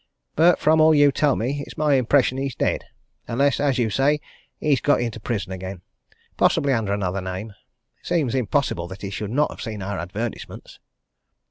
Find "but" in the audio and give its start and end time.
0.35-0.57